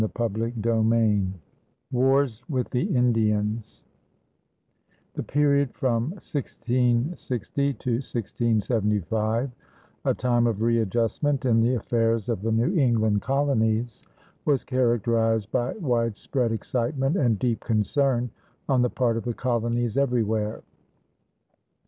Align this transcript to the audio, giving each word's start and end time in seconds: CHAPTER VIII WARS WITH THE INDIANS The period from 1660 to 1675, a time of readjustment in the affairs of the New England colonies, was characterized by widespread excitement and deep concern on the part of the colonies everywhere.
CHAPTER 0.17 0.49
VIII 0.57 1.31
WARS 1.91 2.43
WITH 2.49 2.71
THE 2.71 2.81
INDIANS 2.85 3.83
The 5.13 5.21
period 5.21 5.75
from 5.75 6.09
1660 6.13 7.73
to 7.73 7.89
1675, 7.91 9.51
a 10.03 10.13
time 10.15 10.47
of 10.47 10.63
readjustment 10.63 11.45
in 11.45 11.61
the 11.61 11.75
affairs 11.75 12.29
of 12.29 12.41
the 12.41 12.51
New 12.51 12.73
England 12.73 13.21
colonies, 13.21 14.01
was 14.43 14.63
characterized 14.63 15.51
by 15.51 15.73
widespread 15.73 16.51
excitement 16.51 17.15
and 17.15 17.37
deep 17.37 17.59
concern 17.59 18.31
on 18.67 18.81
the 18.81 18.89
part 18.89 19.17
of 19.17 19.23
the 19.23 19.35
colonies 19.35 19.97
everywhere. 19.97 20.63